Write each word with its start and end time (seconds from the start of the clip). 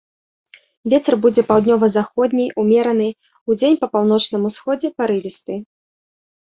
Вецер 0.93 1.15
будзе 1.25 1.43
паўднёва-заходні, 1.51 2.47
умераны, 2.65 3.09
удзень 3.53 3.79
па 3.85 3.93
паўночным 3.95 4.51
усходзе 4.53 4.87
парывісты. 4.99 5.53